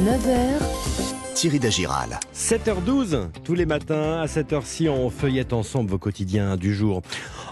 9h, 0.00 0.79
Thierry 1.34 1.58
Dagiral. 1.58 2.18
7h12, 2.34 3.28
tous 3.44 3.54
les 3.54 3.66
matins, 3.66 4.20
à 4.20 4.26
cette 4.26 4.52
heure-ci, 4.52 4.88
on 4.88 5.10
feuillette 5.10 5.52
ensemble 5.52 5.90
vos 5.90 5.98
quotidiens 5.98 6.56
du 6.56 6.74
jour. 6.74 7.02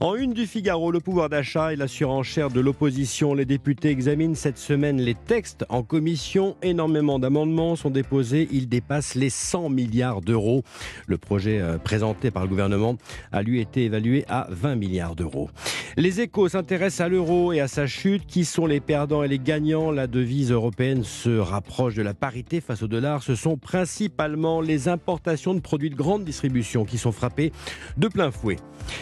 En 0.00 0.14
une 0.14 0.34
du 0.34 0.46
Figaro, 0.46 0.90
le 0.90 1.00
pouvoir 1.00 1.28
d'achat 1.28 1.72
et 1.72 1.76
la 1.76 1.88
surenchère 1.88 2.50
de 2.50 2.60
l'opposition. 2.60 3.32
Les 3.32 3.44
députés 3.44 3.88
examinent 3.88 4.34
cette 4.34 4.58
semaine 4.58 5.00
les 5.00 5.14
textes 5.14 5.64
en 5.68 5.82
commission. 5.82 6.56
Énormément 6.62 7.18
d'amendements 7.18 7.76
sont 7.76 7.90
déposés. 7.90 8.48
Ils 8.50 8.68
dépassent 8.68 9.14
les 9.14 9.30
100 9.30 9.70
milliards 9.70 10.20
d'euros. 10.20 10.64
Le 11.06 11.16
projet 11.16 11.60
euh, 11.60 11.78
présenté 11.78 12.30
par 12.30 12.42
le 12.42 12.48
gouvernement 12.48 12.96
a 13.32 13.42
lui 13.42 13.60
été 13.60 13.84
évalué 13.84 14.24
à 14.28 14.46
20 14.50 14.76
milliards 14.76 15.16
d'euros. 15.16 15.48
Les 15.96 16.20
échos 16.20 16.50
s'intéressent 16.50 17.06
à 17.06 17.08
l'euro 17.08 17.54
et 17.54 17.60
à 17.60 17.68
sa 17.68 17.86
chute. 17.86 18.26
Qui 18.26 18.44
sont 18.44 18.66
les 18.66 18.80
perdants 18.80 19.22
et 19.22 19.28
les 19.28 19.38
gagnants? 19.38 19.90
La 19.90 20.06
devise 20.06 20.50
européenne 20.50 21.04
se 21.04 21.38
rapproche 21.38 21.94
de 21.94 22.02
la 22.02 22.12
parité 22.12 22.60
face 22.60 22.82
au 22.82 22.86
dollar. 22.86 23.22
Ce 23.22 23.34
sont 23.34 23.56
principalement 23.66 24.60
les 24.60 24.86
importations 24.86 25.52
de 25.52 25.58
produits 25.58 25.90
de 25.90 25.96
grande 25.96 26.24
distribution 26.24 26.84
qui 26.84 26.98
sont 26.98 27.10
frappées 27.10 27.50
de 27.96 28.06
plein 28.06 28.30
fouet. 28.30 28.58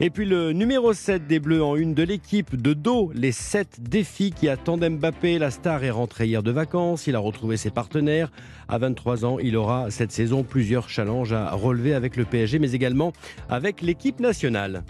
Et 0.00 0.08
puis 0.08 0.24
le 0.24 0.52
numéro 0.52 0.94
7 0.94 1.26
des 1.26 1.40
Bleus 1.40 1.62
en 1.62 1.76
une 1.76 1.92
de 1.92 2.02
l'équipe 2.02 2.56
de 2.56 2.72
dos, 2.72 3.12
les 3.14 3.32
7 3.32 3.82
défis 3.82 4.32
qui 4.32 4.48
attendent 4.48 4.88
Mbappé. 4.88 5.38
La 5.38 5.50
star 5.50 5.84
est 5.84 5.90
rentré 5.90 6.26
hier 6.26 6.42
de 6.42 6.50
vacances, 6.50 7.06
il 7.06 7.16
a 7.16 7.18
retrouvé 7.18 7.58
ses 7.58 7.70
partenaires. 7.70 8.32
À 8.66 8.78
23 8.78 9.26
ans, 9.26 9.38
il 9.38 9.56
aura 9.56 9.90
cette 9.90 10.10
saison 10.10 10.42
plusieurs 10.42 10.88
challenges 10.88 11.34
à 11.34 11.50
relever 11.50 11.92
avec 11.92 12.16
le 12.16 12.24
PSG, 12.24 12.58
mais 12.58 12.72
également 12.72 13.12
avec 13.50 13.82
l'équipe 13.82 14.20
nationale. 14.20 14.84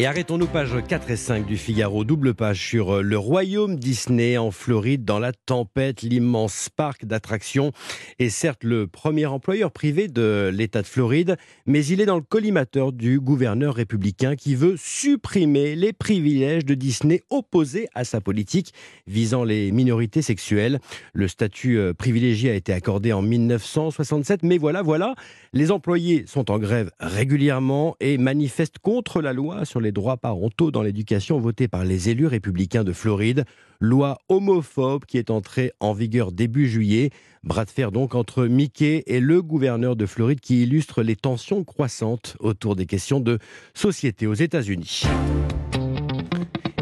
Et 0.00 0.06
arrêtons-nous 0.06 0.46
page 0.46 0.74
4 0.88 1.10
et 1.10 1.16
5 1.16 1.44
du 1.44 1.58
Figaro, 1.58 2.04
double 2.04 2.32
page 2.32 2.58
sur 2.58 2.96
euh, 2.96 3.02
le 3.02 3.18
royaume 3.18 3.76
Disney 3.76 4.38
en 4.38 4.50
Floride 4.50 5.04
dans 5.04 5.18
la 5.18 5.32
tempête, 5.34 6.00
l'immense 6.00 6.70
parc 6.74 7.04
d'attractions 7.04 7.72
est 8.18 8.30
certes 8.30 8.64
le 8.64 8.86
premier 8.86 9.26
employeur 9.26 9.70
privé 9.70 10.08
de 10.08 10.50
l'État 10.54 10.80
de 10.80 10.86
Floride, 10.86 11.36
mais 11.66 11.84
il 11.84 12.00
est 12.00 12.06
dans 12.06 12.16
le 12.16 12.22
collimateur 12.22 12.92
du 12.92 13.20
gouverneur 13.20 13.74
républicain 13.74 14.36
qui 14.36 14.54
veut 14.54 14.76
supprimer 14.78 15.76
les 15.76 15.92
privilèges 15.92 16.64
de 16.64 16.72
Disney 16.72 17.20
opposés 17.28 17.86
à 17.94 18.04
sa 18.04 18.22
politique 18.22 18.72
visant 19.06 19.44
les 19.44 19.70
minorités 19.70 20.22
sexuelles. 20.22 20.80
Le 21.12 21.28
statut 21.28 21.76
euh, 21.76 21.92
privilégié 21.92 22.50
a 22.50 22.54
été 22.54 22.72
accordé 22.72 23.12
en 23.12 23.20
1967, 23.20 24.44
mais 24.44 24.56
voilà, 24.56 24.80
voilà, 24.80 25.14
les 25.52 25.70
employés 25.70 26.24
sont 26.26 26.50
en 26.50 26.58
grève 26.58 26.90
régulièrement 27.00 27.96
et 28.00 28.16
manifestent 28.16 28.78
contre 28.78 29.20
la 29.20 29.34
loi 29.34 29.66
sur 29.66 29.78
les 29.78 29.89
droits 29.92 30.16
parentaux 30.16 30.70
dans 30.70 30.82
l'éducation 30.82 31.38
votée 31.38 31.68
par 31.68 31.84
les 31.84 32.08
élus 32.08 32.26
républicains 32.26 32.84
de 32.84 32.92
Floride. 32.92 33.44
Loi 33.80 34.18
homophobe 34.28 35.04
qui 35.04 35.18
est 35.18 35.30
entrée 35.30 35.72
en 35.80 35.92
vigueur 35.92 36.32
début 36.32 36.68
juillet. 36.68 37.10
Bras 37.44 37.64
de 37.64 37.70
fer 37.70 37.92
donc 37.92 38.14
entre 38.14 38.46
Mickey 38.46 39.02
et 39.06 39.20
le 39.20 39.42
gouverneur 39.42 39.96
de 39.96 40.06
Floride 40.06 40.40
qui 40.40 40.62
illustre 40.62 41.02
les 41.02 41.16
tensions 41.16 41.64
croissantes 41.64 42.36
autour 42.40 42.76
des 42.76 42.86
questions 42.86 43.20
de 43.20 43.38
société 43.74 44.26
aux 44.26 44.34
États-Unis. 44.34 45.04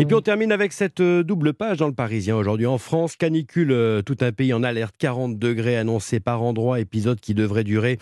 Et 0.00 0.04
puis 0.04 0.14
on 0.14 0.20
termine 0.20 0.52
avec 0.52 0.72
cette 0.72 1.00
euh, 1.00 1.24
double 1.24 1.52
page 1.52 1.78
dans 1.78 1.88
le 1.88 1.92
Parisien 1.92 2.36
aujourd'hui. 2.36 2.66
En 2.66 2.78
France, 2.78 3.16
canicule, 3.16 3.72
euh, 3.72 4.00
tout 4.00 4.16
un 4.20 4.30
pays 4.30 4.52
en 4.52 4.62
alerte, 4.62 4.94
40 4.96 5.40
degrés 5.40 5.76
annoncés 5.76 6.20
par 6.20 6.40
endroit, 6.40 6.78
épisode 6.78 7.18
qui 7.18 7.34
devrait 7.34 7.64
durer 7.64 7.98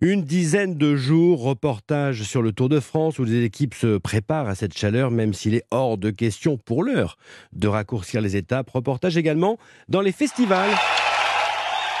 une 0.00 0.22
dizaine 0.22 0.78
de 0.78 0.96
jours. 0.96 1.42
Reportage 1.42 2.22
sur 2.22 2.40
le 2.40 2.52
Tour 2.52 2.70
de 2.70 2.80
France 2.80 3.18
où 3.18 3.24
les 3.24 3.44
équipes 3.44 3.74
se 3.74 3.98
préparent 3.98 4.48
à 4.48 4.54
cette 4.54 4.74
chaleur, 4.74 5.10
même 5.10 5.34
s'il 5.34 5.54
est 5.54 5.64
hors 5.70 5.98
de 5.98 6.10
question 6.10 6.56
pour 6.56 6.82
l'heure 6.82 7.18
de 7.52 7.68
raccourcir 7.68 8.22
les 8.22 8.36
étapes. 8.36 8.70
Reportage 8.70 9.18
également 9.18 9.58
dans 9.90 10.00
les 10.00 10.12
festivals. 10.12 10.70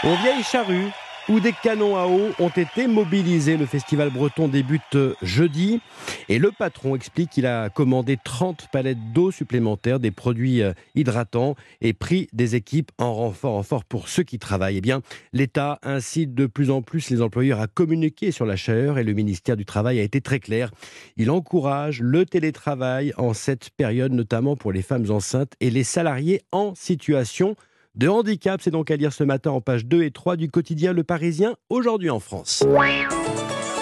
Aux 0.04 0.16
vieilles 0.22 0.42
charrues, 0.42 0.88
où 1.28 1.40
des 1.40 1.52
canons 1.52 1.96
à 1.96 2.06
eau 2.06 2.30
ont 2.38 2.50
été 2.50 2.86
mobilisés. 2.86 3.56
Le 3.56 3.66
festival 3.66 4.10
breton 4.10 4.48
débute 4.48 4.96
jeudi 5.22 5.80
et 6.28 6.38
le 6.38 6.50
patron 6.50 6.94
explique 6.94 7.30
qu'il 7.30 7.46
a 7.46 7.70
commandé 7.70 8.18
30 8.22 8.68
palettes 8.70 9.12
d'eau 9.12 9.30
supplémentaires, 9.30 10.00
des 10.00 10.10
produits 10.10 10.62
euh, 10.62 10.72
hydratants 10.94 11.56
et 11.80 11.92
pris 11.92 12.28
des 12.32 12.56
équipes 12.56 12.90
en 12.98 13.14
renfort, 13.14 13.54
en 13.54 13.62
fort 13.62 13.84
pour 13.84 14.08
ceux 14.08 14.22
qui 14.22 14.38
travaillent. 14.38 14.78
Eh 14.78 14.82
bien, 14.82 15.00
l'État 15.32 15.78
incite 15.82 16.34
de 16.34 16.46
plus 16.46 16.70
en 16.70 16.82
plus 16.82 17.10
les 17.10 17.22
employeurs 17.22 17.60
à 17.60 17.66
communiquer 17.66 18.30
sur 18.30 18.46
la 18.46 18.56
chaleur 18.56 18.98
et 18.98 19.04
le 19.04 19.12
ministère 19.12 19.56
du 19.56 19.64
Travail 19.64 20.00
a 20.00 20.02
été 20.02 20.20
très 20.20 20.40
clair. 20.40 20.70
Il 21.16 21.30
encourage 21.30 22.00
le 22.00 22.26
télétravail 22.26 23.12
en 23.16 23.32
cette 23.32 23.70
période, 23.70 24.12
notamment 24.12 24.56
pour 24.56 24.72
les 24.72 24.82
femmes 24.82 25.10
enceintes 25.10 25.54
et 25.60 25.70
les 25.70 25.84
salariés 25.84 26.42
en 26.52 26.74
situation 26.74 27.56
de 27.94 28.08
handicap. 28.08 28.60
C'est 28.62 28.70
donc 28.70 28.90
à 28.90 28.96
lire 28.96 29.12
ce 29.12 29.24
matin 29.24 29.50
en 29.50 29.60
page 29.60 29.86
2 29.86 30.02
et 30.02 30.10
3 30.10 30.36
du 30.36 30.50
quotidien 30.50 30.92
Le 30.92 31.04
Parisien, 31.04 31.56
aujourd'hui 31.68 32.10
en 32.10 32.20
France. 32.20 32.64